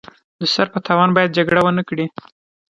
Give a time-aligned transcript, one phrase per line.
[0.39, 2.05] د سر په تاوان باید جګړه ونکړي.